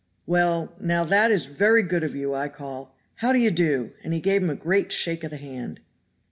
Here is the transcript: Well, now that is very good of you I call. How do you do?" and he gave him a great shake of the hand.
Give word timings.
Well, 0.25 0.73
now 0.79 1.03
that 1.03 1.29
is 1.29 1.45
very 1.45 1.83
good 1.83 2.03
of 2.03 2.15
you 2.15 2.33
I 2.33 2.49
call. 2.49 2.95
How 3.17 3.31
do 3.31 3.37
you 3.37 3.51
do?" 3.51 3.91
and 4.03 4.15
he 4.15 4.19
gave 4.19 4.41
him 4.41 4.49
a 4.49 4.55
great 4.55 4.91
shake 4.91 5.23
of 5.23 5.29
the 5.29 5.37
hand. 5.37 5.79